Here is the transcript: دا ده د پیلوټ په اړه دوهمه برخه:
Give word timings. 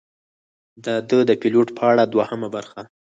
دا 0.85 0.95
ده 1.09 1.19
د 1.29 1.31
پیلوټ 1.41 1.67
په 1.77 1.83
اړه 1.91 2.03
دوهمه 2.13 2.47
برخه: 2.55 2.81